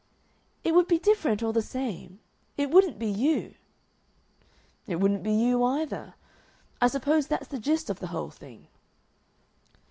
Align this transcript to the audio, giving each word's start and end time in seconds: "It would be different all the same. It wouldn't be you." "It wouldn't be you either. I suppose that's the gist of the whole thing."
"It 0.63 0.73
would 0.73 0.87
be 0.87 0.97
different 0.97 1.43
all 1.43 1.53
the 1.53 1.61
same. 1.61 2.21
It 2.57 2.71
wouldn't 2.71 2.97
be 2.97 3.05
you." 3.05 3.53
"It 4.87 4.95
wouldn't 4.95 5.21
be 5.21 5.31
you 5.31 5.63
either. 5.63 6.15
I 6.81 6.87
suppose 6.87 7.27
that's 7.27 7.49
the 7.49 7.59
gist 7.59 7.87
of 7.87 7.99
the 7.99 8.07
whole 8.07 8.31
thing." 8.31 8.67